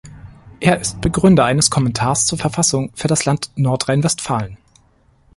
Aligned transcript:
Er 0.59 0.79
ist 0.79 0.99
Begründer 0.99 1.45
eines 1.45 1.69
Kommentars 1.69 2.25
zur 2.25 2.39
Verfassung 2.39 2.89
für 2.95 3.07
das 3.07 3.25
Land 3.25 3.51
Nordrhein-Westfalen. 3.55 4.57